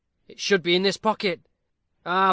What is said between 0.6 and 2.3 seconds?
be in this pocket. Ah!